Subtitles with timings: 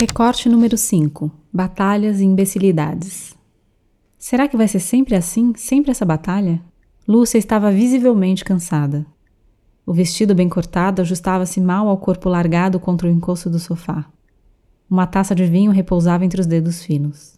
[0.00, 3.36] Recorte número 5: Batalhas e imbecilidades.
[4.16, 5.52] Será que vai ser sempre assim?
[5.56, 6.62] Sempre essa batalha?
[7.06, 9.04] Lúcia estava visivelmente cansada.
[9.84, 14.08] O vestido bem cortado ajustava-se mal ao corpo largado contra o encosto do sofá.
[14.88, 17.36] Uma taça de vinho repousava entre os dedos finos.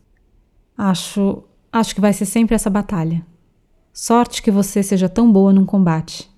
[0.77, 1.43] Acho.
[1.73, 3.25] acho que vai ser sempre essa batalha.
[3.91, 6.31] Sorte que você seja tão boa num combate.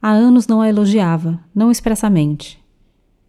[0.00, 2.58] Há anos não a elogiava, não expressamente.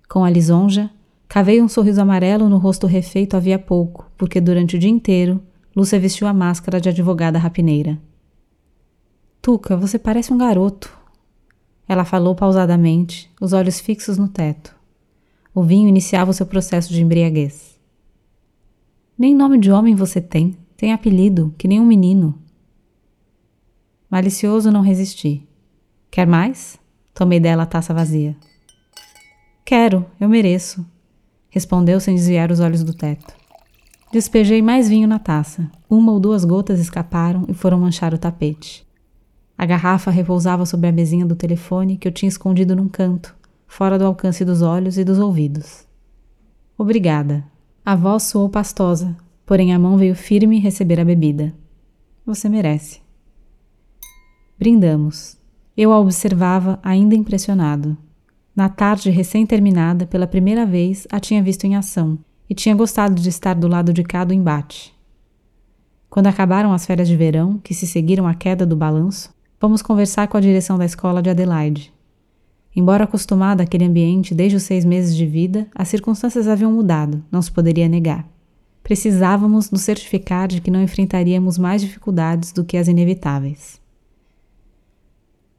[0.08, 0.90] Com a lisonja,
[1.34, 5.41] Cavei um sorriso amarelo no rosto refeito havia pouco, porque durante o dia inteiro
[5.76, 8.00] Lúcia vestiu a máscara de advogada rapineira.
[9.41, 10.96] Tuca, você parece um garoto.
[11.88, 14.76] Ela falou pausadamente, os olhos fixos no teto.
[15.55, 17.80] O vinho iniciava o seu processo de embriaguez.
[19.18, 22.38] Nem nome de homem você tem, tem apelido, que nem um menino.
[24.08, 25.48] Malicioso não resisti.
[26.12, 26.77] Quer mais?
[27.12, 28.38] Tomei dela a taça vazia.
[29.66, 30.93] Quero, eu mereço
[31.53, 33.31] respondeu sem desviar os olhos do teto.
[34.12, 35.70] Despejei mais vinho na taça.
[35.87, 38.84] Uma ou duas gotas escaparam e foram manchar o tapete.
[39.55, 43.35] A garrafa repousava sobre a mesinha do telefone que eu tinha escondido num canto,
[43.68, 45.85] fora do alcance dos olhos e dos ouvidos.
[46.76, 47.45] Obrigada.
[47.85, 51.54] A voz soou pastosa, porém a mão veio firme receber a bebida.
[52.26, 52.99] Você merece.
[54.57, 55.38] Brindamos.
[55.77, 57.95] Eu a observava, ainda impressionado.
[58.55, 63.27] Na tarde recém-terminada, pela primeira vez, a tinha visto em ação e tinha gostado de
[63.27, 64.94] estar do lado de cá do embate.
[66.07, 70.28] Quando acabaram as férias de verão, que se seguiram à queda do balanço, fomos conversar
[70.28, 71.91] com a direção da escola de Adelaide.
[72.75, 77.41] Embora acostumada àquele ambiente desde os seis meses de vida, as circunstâncias haviam mudado, não
[77.41, 78.28] se poderia negar.
[78.84, 83.81] Precisávamos nos certificar de que não enfrentaríamos mais dificuldades do que as inevitáveis.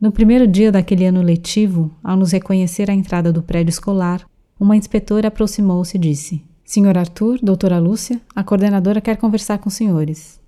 [0.00, 4.26] No primeiro dia daquele ano letivo, ao nos reconhecer à entrada do prédio escolar,
[4.58, 9.74] uma inspetora aproximou-se e disse: Senhor Arthur, doutora Lúcia, a coordenadora quer conversar com os
[9.74, 10.40] senhores.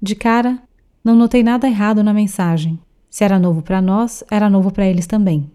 [0.00, 0.62] De cara,
[1.04, 2.78] não notei nada errado na mensagem.
[3.08, 5.50] Se era novo para nós, era novo para eles também.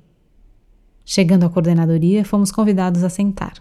[1.03, 3.53] Chegando à coordenadoria, fomos convidados a sentar.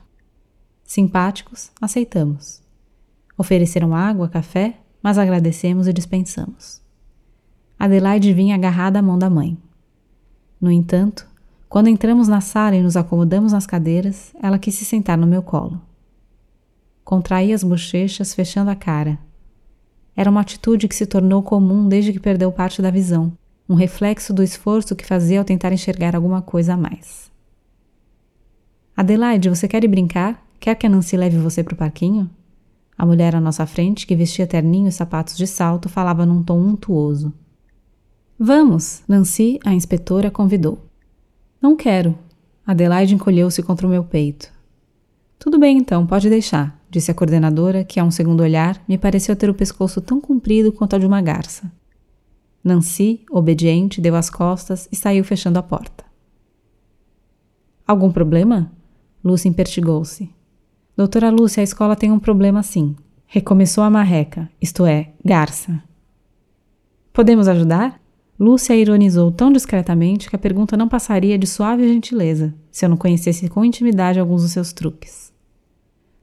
[0.85, 2.63] Simpáticos, aceitamos.
[3.37, 6.81] Ofereceram água, café, mas agradecemos e dispensamos.
[7.79, 9.57] Adelaide vinha agarrada à mão da mãe.
[10.61, 11.29] No entanto,
[11.69, 15.43] quando entramos na sala e nos acomodamos nas cadeiras, ela quis se sentar no meu
[15.43, 15.81] colo.
[17.05, 19.19] Contraí as bochechas, fechando a cara.
[20.17, 23.33] Era uma atitude que se tornou comum desde que perdeu parte da visão,
[23.69, 27.31] um reflexo do esforço que fazia ao tentar enxergar alguma coisa a mais.
[28.97, 30.43] Adelaide, você quer ir brincar?
[30.59, 32.31] Quer que a Nancy leve você para o parquinho?
[32.97, 36.59] A mulher à nossa frente, que vestia terninho e sapatos de salto, falava num tom
[36.59, 37.33] untuoso.
[38.39, 40.79] Vamos, Nancy, a inspetora, convidou.
[41.61, 42.17] Não quero.
[42.67, 44.53] Adelaide encolheu-se contra o meu peito.
[45.39, 49.35] Tudo bem então, pode deixar, disse a coordenadora, que a um segundo olhar me pareceu
[49.35, 51.73] ter o pescoço tão comprido quanto a de uma garça.
[52.63, 56.05] Nancy, obediente, deu as costas e saiu fechando a porta.
[57.87, 58.71] Algum problema?
[59.25, 60.29] Lúcia impertigou-se.
[60.97, 62.97] Doutora Lúcia, a escola tem um problema sim.
[63.27, 65.83] Recomeçou a marreca, isto é, garça.
[67.13, 68.01] Podemos ajudar?
[68.39, 72.97] Lúcia ironizou tão discretamente que a pergunta não passaria de suave gentileza se eu não
[72.97, 75.33] conhecesse com intimidade alguns dos seus truques.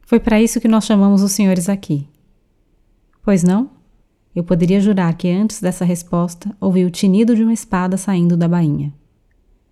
[0.02, 2.08] Foi para isso que nós chamamos os senhores aqui.
[3.24, 3.72] Pois não?
[4.36, 8.48] Eu poderia jurar que antes dessa resposta ouvi o tinido de uma espada saindo da
[8.48, 8.94] bainha.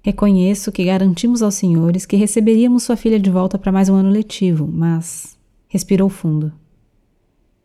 [0.03, 4.09] Reconheço que garantimos aos senhores que receberíamos sua filha de volta para mais um ano
[4.09, 5.37] letivo, mas.
[5.67, 6.51] respirou fundo.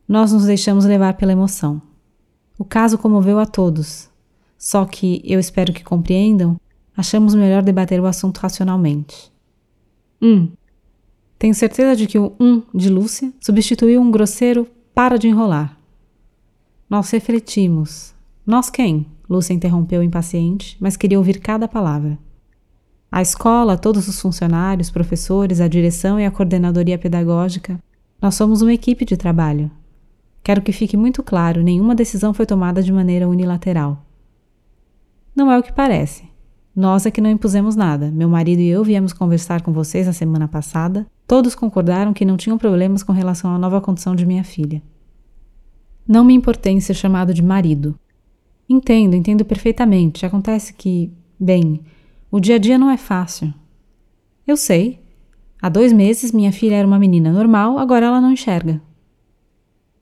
[0.07, 1.81] Nós nos deixamos levar pela emoção.
[2.59, 4.11] O caso comoveu a todos,
[4.59, 6.59] só que, eu espero que compreendam,
[6.97, 9.33] achamos melhor debater o assunto racionalmente.
[10.21, 10.29] 1.
[10.29, 10.53] Um,
[11.39, 15.79] tenho certeza de que o 1 um de Lúcia substituiu um grosseiro para de enrolar.
[16.89, 18.15] Nós refletimos.
[18.47, 19.07] Nós quem?
[19.29, 22.19] Lúcia interrompeu impaciente, mas queria ouvir cada palavra.
[23.11, 27.79] A escola, todos os funcionários, professores, a direção e a coordenadoria pedagógica,
[28.21, 29.71] nós somos uma equipe de trabalho.
[30.43, 34.06] Quero que fique muito claro: nenhuma decisão foi tomada de maneira unilateral.
[35.37, 36.25] Não é o que parece.
[36.75, 38.11] Nós é que não impusemos nada.
[38.11, 41.07] Meu marido e eu viemos conversar com vocês na semana passada.
[41.27, 44.83] Todos concordaram que não tinham problemas com relação à nova condição de minha filha.
[46.09, 47.99] Não me importei em ser chamado de marido.
[48.67, 50.25] Entendo, entendo perfeitamente.
[50.25, 51.83] Acontece que, bem,
[52.31, 53.53] o dia a dia não é fácil.
[54.47, 55.01] Eu sei.
[55.61, 58.81] Há dois meses minha filha era uma menina normal, agora ela não enxerga.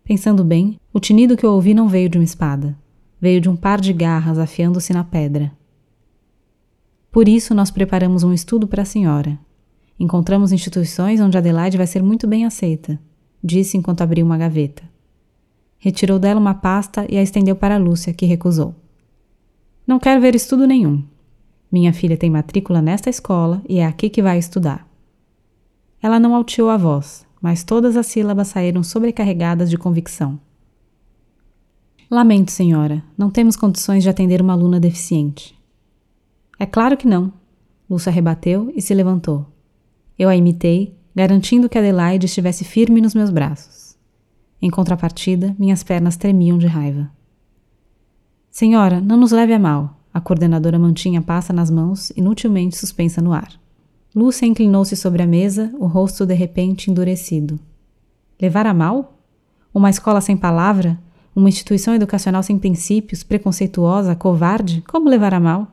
[0.05, 2.77] Pensando bem, o tinido que eu ouvi não veio de uma espada
[3.25, 5.51] veio de um par de garras afiando-se na pedra.
[7.11, 9.39] Por isso, nós preparamos um estudo para a senhora.
[9.99, 13.01] Encontramos instituições onde Adelaide vai ser muito bem aceita,
[13.43, 14.83] disse enquanto abria uma gaveta.
[15.79, 18.75] Retirou dela uma pasta e a estendeu para Lúcia, que recusou.
[19.87, 21.03] Não quero ver estudo nenhum.
[21.73, 24.87] Minha filha tem matrícula nesta escola e é aqui que vai estudar.
[26.03, 30.39] Ela não alteou a voz, mas todas as sílabas saíram sobrecarregadas de convicção.
[32.15, 35.53] Lamento, senhora, não temos condições de atender uma aluna deficiente.
[36.57, 37.33] É claro que não.
[37.91, 39.45] Lúcia rebateu e se levantou.
[40.17, 43.97] Eu a imitei, garantindo que Adelaide estivesse firme nos meus braços.
[44.63, 47.11] Em contrapartida, minhas pernas tremiam de raiva.
[48.49, 49.99] Senhora, não nos leve a mal.
[50.15, 53.61] A coordenadora mantinha a pasta nas mãos, inutilmente suspensa no ar.
[54.15, 57.59] Lúcia inclinou-se sobre a mesa, o rosto de repente endurecido.
[58.41, 59.19] Levar a mal?
[59.75, 60.97] Uma escola sem palavra?
[61.35, 64.83] Uma instituição educacional sem princípios, preconceituosa, covarde?
[64.87, 65.69] Como levar a mal?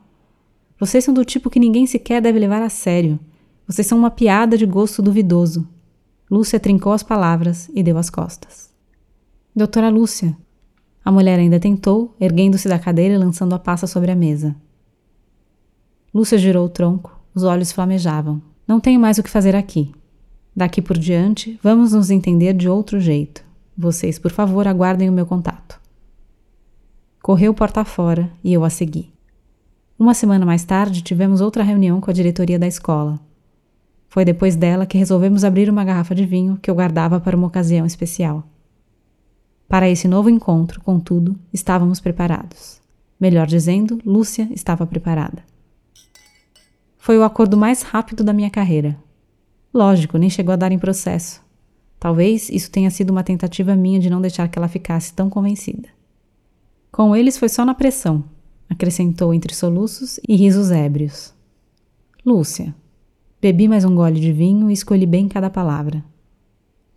[0.78, 3.18] Vocês são do tipo que ninguém sequer deve levar a sério.
[3.68, 5.68] Vocês são uma piada de gosto duvidoso.
[6.28, 8.72] Lúcia trincou as palavras e deu as costas.
[9.54, 10.36] Doutora Lúcia.
[11.04, 14.56] A mulher ainda tentou, erguendo-se da cadeira e lançando a pasta sobre a mesa.
[16.12, 18.42] Lúcia girou o tronco, os olhos flamejavam.
[18.66, 19.92] Não tenho mais o que fazer aqui.
[20.54, 23.44] Daqui por diante, vamos nos entender de outro jeito.
[23.76, 25.80] Vocês, por favor, aguardem o meu contato.
[27.22, 29.12] Correu porta fora e eu a segui.
[29.98, 33.20] Uma semana mais tarde, tivemos outra reunião com a diretoria da escola.
[34.08, 37.46] Foi depois dela que resolvemos abrir uma garrafa de vinho que eu guardava para uma
[37.46, 38.44] ocasião especial.
[39.68, 42.80] Para esse novo encontro, contudo, estávamos preparados.
[43.18, 45.42] Melhor dizendo, Lúcia estava preparada.
[46.98, 48.96] Foi o acordo mais rápido da minha carreira.
[49.72, 51.41] Lógico, nem chegou a dar em processo.
[52.02, 55.88] Talvez isso tenha sido uma tentativa minha de não deixar que ela ficasse tão convencida.
[56.90, 58.24] Com eles foi só na pressão,
[58.68, 61.32] acrescentou entre soluços e risos ébrios.
[62.26, 62.74] Lúcia.
[63.40, 66.04] Bebi mais um gole de vinho e escolhi bem cada palavra.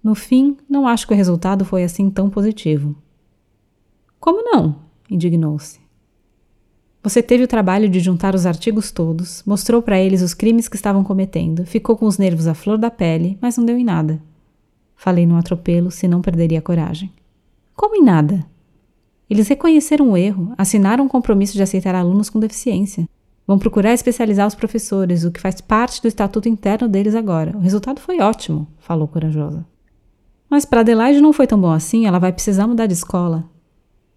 [0.03, 2.95] No fim, não acho que o resultado foi assim tão positivo.
[4.19, 4.77] Como não?
[5.07, 5.79] indignou-se.
[7.03, 10.75] Você teve o trabalho de juntar os artigos todos, mostrou para eles os crimes que
[10.75, 14.19] estavam cometendo, ficou com os nervos à flor da pele, mas não deu em nada.
[14.95, 17.11] Falei num atropelo, se não perderia a coragem.
[17.75, 18.45] Como em nada?
[19.29, 23.07] Eles reconheceram o erro, assinaram um compromisso de aceitar alunos com deficiência.
[23.47, 27.55] Vão procurar especializar os professores, o que faz parte do estatuto interno deles agora.
[27.55, 29.65] O resultado foi ótimo, falou corajosa.
[30.49, 33.43] Mas para Adelaide não foi tão bom assim, ela vai precisar mudar de escola.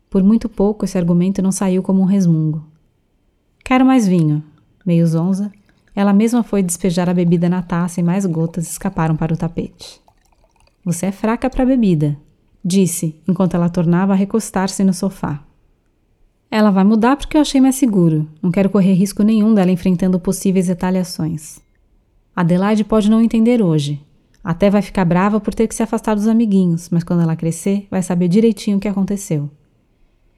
[0.08, 2.64] Por muito pouco esse argumento não saiu como um resmungo.
[3.64, 4.42] Quero mais vinho.
[4.86, 5.52] Meio zonza,
[5.94, 10.00] ela mesma foi despejar a bebida na taça e mais gotas escaparam para o tapete.
[10.88, 12.16] Você é fraca para bebida,
[12.64, 15.44] disse, enquanto ela tornava a recostar-se no sofá.
[16.50, 18.26] Ela vai mudar porque eu achei mais seguro.
[18.40, 21.60] Não quero correr risco nenhum dela enfrentando possíveis retaliações.
[22.34, 24.02] Adelaide pode não entender hoje.
[24.42, 27.86] Até vai ficar brava por ter que se afastar dos amiguinhos, mas quando ela crescer,
[27.90, 29.50] vai saber direitinho o que aconteceu.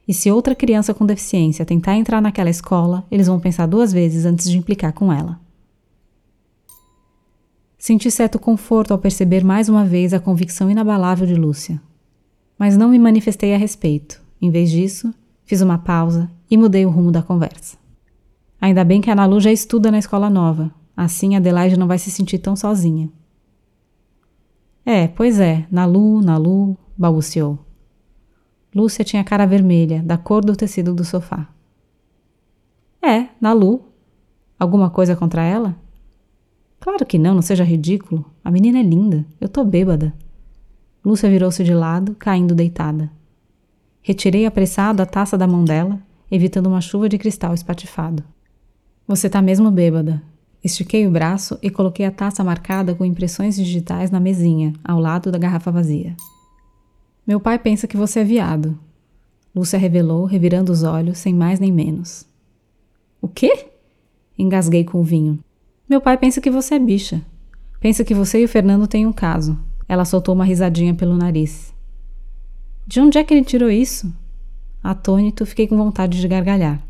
[0.09, 4.25] E se outra criança com deficiência tentar entrar naquela escola, eles vão pensar duas vezes
[4.25, 5.39] antes de implicar com ela.
[7.81, 11.81] Senti certo conforto ao perceber mais uma vez a convicção inabalável de Lúcia.
[12.59, 14.23] Mas não me manifestei a respeito.
[14.39, 15.15] Em vez disso,
[15.47, 17.79] fiz uma pausa e mudei o rumo da conversa.
[18.61, 20.71] Ainda bem que a Nalu já estuda na escola nova.
[20.95, 23.11] Assim Adelaide não vai se sentir tão sozinha.
[24.85, 27.59] É, pois é, Nalu, Nalu, balbuciou.
[28.75, 31.49] Lúcia tinha a cara vermelha, da cor do tecido do sofá.
[33.01, 33.81] É, Nalu.
[34.59, 35.80] Alguma coisa contra ela?
[36.81, 38.25] Claro que não, não seja ridículo.
[38.43, 39.27] A menina é linda.
[39.39, 40.15] Eu tô bêbada.
[41.05, 43.11] Lúcia virou-se de lado, caindo deitada.
[44.03, 48.25] Retirei apressado a taça da mão dela, evitando uma chuva de cristal espatifado.
[49.07, 50.23] Você tá mesmo bêbada.
[50.65, 55.31] Estiquei o braço e coloquei a taça marcada com impressões digitais na mesinha, ao lado
[55.31, 56.17] da garrafa vazia.
[57.27, 58.79] Meu pai pensa que você é viado.
[59.55, 62.27] Lúcia revelou, revirando os olhos, sem mais nem menos.
[63.21, 63.67] O quê?
[64.39, 65.39] Engasguei com o vinho.
[65.91, 67.21] Meu pai pensa que você é bicha.
[67.81, 69.59] Pensa que você e o Fernando têm um caso.
[69.89, 71.75] Ela soltou uma risadinha pelo nariz.
[72.87, 74.15] De onde é que ele tirou isso?
[74.85, 76.81] Atônito, fiquei com vontade de gargalhar.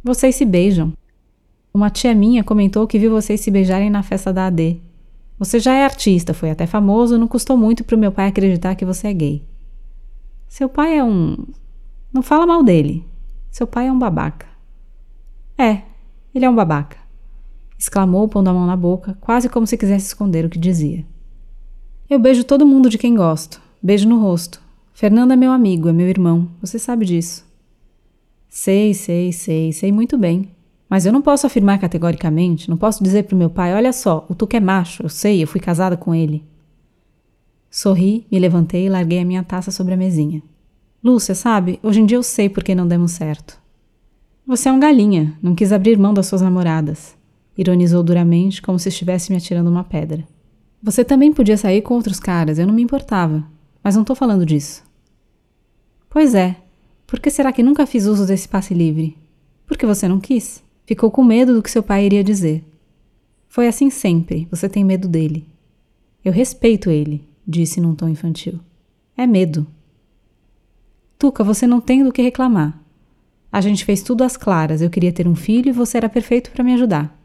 [0.00, 0.92] Vocês se beijam.
[1.74, 4.80] Uma tia minha comentou que viu vocês se beijarem na festa da AD.
[5.36, 8.84] Você já é artista, foi até famoso, não custou muito pro meu pai acreditar que
[8.84, 9.44] você é gay.
[10.46, 11.36] Seu pai é um.
[12.12, 13.04] Não fala mal dele.
[13.50, 14.46] Seu pai é um babaca.
[15.58, 15.82] É,
[16.32, 17.03] ele é um babaca
[17.78, 21.04] exclamou, pondo a mão na boca, quase como se quisesse esconder o que dizia.
[22.08, 23.60] Eu beijo todo mundo de quem gosto.
[23.82, 24.60] Beijo no rosto.
[24.92, 26.48] Fernando é meu amigo, é meu irmão.
[26.60, 27.44] Você sabe disso.
[28.48, 30.50] Sei, sei, sei, sei muito bem.
[30.88, 34.24] Mas eu não posso afirmar categoricamente, não posso dizer para o meu pai: olha só,
[34.28, 36.44] o Tuca é macho, eu sei, eu fui casada com ele.
[37.68, 40.40] Sorri, me levantei e larguei a minha taça sobre a mesinha.
[41.02, 43.58] Lúcia, sabe, hoje em dia eu sei por que não demos certo.
[44.46, 47.16] Você é um galinha, não quis abrir mão das suas namoradas.
[47.56, 50.26] Ironizou duramente, como se estivesse me atirando uma pedra.
[50.82, 53.44] Você também podia sair com outros caras, eu não me importava.
[53.82, 54.82] Mas não estou falando disso.
[56.08, 56.56] Pois é.
[57.06, 59.16] Por que será que nunca fiz uso desse passe livre?
[59.66, 60.62] Porque você não quis.
[60.86, 62.64] Ficou com medo do que seu pai iria dizer.
[63.48, 65.46] Foi assim sempre, você tem medo dele.
[66.24, 68.58] Eu respeito ele, disse num tom infantil.
[69.16, 69.66] É medo.
[71.18, 72.78] Tuca, você não tem do que reclamar.
[73.52, 74.82] A gente fez tudo às claras.
[74.82, 77.16] Eu queria ter um filho e você era perfeito para me ajudar.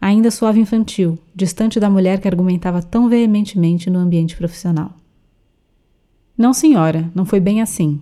[0.00, 4.92] Ainda suave infantil, distante da mulher que argumentava tão veementemente no ambiente profissional.
[6.36, 8.00] Não, senhora, não foi bem assim.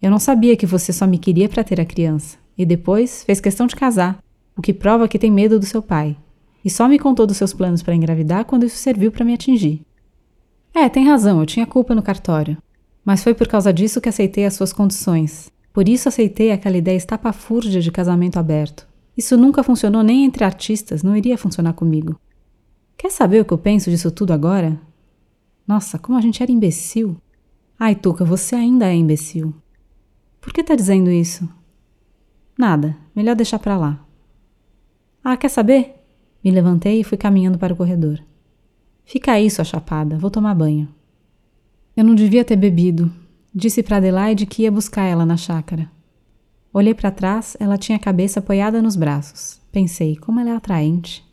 [0.00, 2.38] Eu não sabia que você só me queria para ter a criança.
[2.56, 4.22] E depois fez questão de casar,
[4.56, 6.16] o que prova que tem medo do seu pai.
[6.64, 9.82] E só me contou dos seus planos para engravidar quando isso serviu para me atingir.
[10.74, 12.56] É, tem razão, eu tinha culpa no cartório.
[13.04, 15.50] Mas foi por causa disso que aceitei as suas condições.
[15.72, 18.86] Por isso aceitei aquela ideia estapafúrdia de casamento aberto.
[19.16, 22.20] Isso nunca funcionou nem entre artistas, não iria funcionar comigo.
[22.96, 24.80] Quer saber o que eu penso disso tudo agora?
[25.66, 27.16] Nossa, como a gente era imbecil.
[27.78, 29.54] Ai, Tuca, você ainda é imbecil.
[30.40, 31.48] Por que tá dizendo isso?
[32.58, 34.04] Nada, melhor deixar pra lá.
[35.22, 35.94] Ah, quer saber?
[36.42, 38.22] Me levantei e fui caminhando para o corredor.
[39.04, 40.88] Fica aí, sua chapada, vou tomar banho.
[41.96, 43.10] Eu não devia ter bebido.
[43.54, 45.90] Disse para Adelaide que ia buscar ela na chácara.
[46.76, 49.58] Olhei para trás, ela tinha a cabeça apoiada nos braços.
[49.72, 51.24] Pensei, como ela é atraente.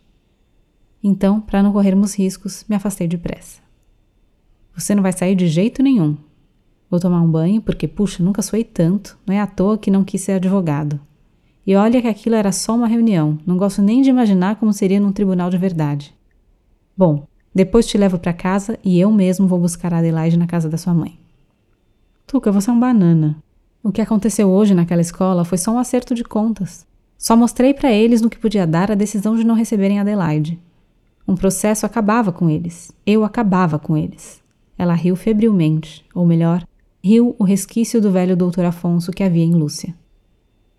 [1.04, 3.60] Então, para não corrermos riscos, me afastei depressa.
[4.74, 6.16] Você não vai sair de jeito nenhum.
[6.90, 9.18] Vou tomar um banho porque, puxa, nunca suei tanto.
[9.28, 10.98] Não é à toa que não quis ser advogado.
[11.68, 13.38] E olha que aquilo era só uma reunião.
[13.46, 16.16] Não gosto nem de imaginar como seria num tribunal de verdade.
[16.96, 20.70] Bom, depois te levo para casa e eu mesmo vou buscar a Adelaide na casa
[20.70, 21.20] da sua mãe.
[22.26, 23.44] Tuca, você é um banana.
[23.84, 26.88] O que aconteceu hoje naquela escola foi só um acerto de contas.
[27.18, 30.58] Só mostrei para eles no que podia dar a decisão de não receberem Adelaide.
[31.28, 32.94] Um processo acabava com eles.
[33.06, 34.42] Eu acabava com eles.
[34.78, 36.66] Ela riu febrilmente, ou melhor,
[37.04, 39.94] riu o resquício do velho doutor Afonso que havia em Lúcia.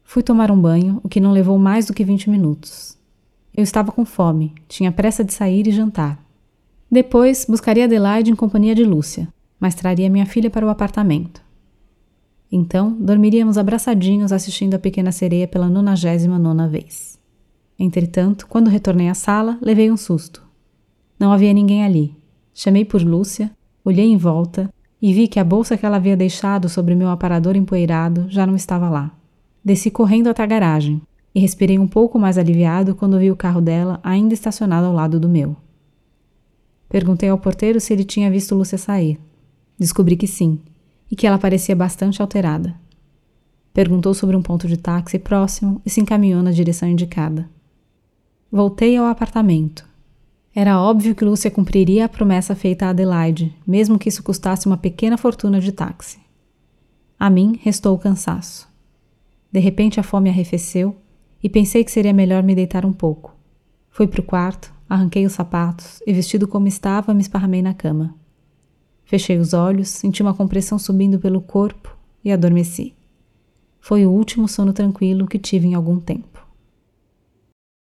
[0.03, 2.97] Fui tomar um banho, o que não levou mais do que vinte minutos.
[3.55, 6.19] Eu estava com fome, tinha pressa de sair e jantar.
[6.91, 9.29] Depois buscaria Adelaide em companhia de Lúcia,
[9.61, 11.44] mas traria minha filha para o apartamento.
[12.57, 17.19] Então, dormiríamos abraçadinhos assistindo a Pequena Sereia pela nonagésima nona vez.
[17.77, 20.41] Entretanto, quando retornei à sala, levei um susto.
[21.19, 22.17] Não havia ninguém ali.
[22.55, 23.51] Chamei por Lúcia,
[23.85, 27.57] olhei em volta e vi que a bolsa que ela havia deixado sobre meu aparador
[27.57, 29.11] empoeirado já não estava lá.
[29.65, 31.03] Desci correndo até a garagem
[31.35, 35.19] e respirei um pouco mais aliviado quando vi o carro dela ainda estacionado ao lado
[35.19, 35.57] do meu.
[36.89, 39.19] Perguntei ao porteiro se ele tinha visto Lúcia sair.
[39.77, 40.61] Descobri que sim,
[41.15, 42.75] e que ela parecia bastante alterada.
[43.73, 47.49] Perguntou sobre um ponto de táxi próximo e se encaminhou na direção indicada.
[48.51, 49.87] Voltei ao apartamento.
[50.53, 54.77] Era óbvio que Lúcia cumpriria a promessa feita a Adelaide, mesmo que isso custasse uma
[54.77, 56.19] pequena fortuna de táxi.
[57.17, 58.69] A mim restou o cansaço.
[59.53, 60.97] De repente a fome arrefeceu
[61.41, 63.37] e pensei que seria melhor me deitar um pouco.
[63.89, 68.15] Fui para o quarto, Arranquei os sapatos e, vestido como estava, me esparramei na cama.
[69.05, 72.95] Fechei os olhos, senti uma compressão subindo pelo corpo e adormeci.
[73.81, 76.44] Foi o último sono tranquilo que tive em algum tempo.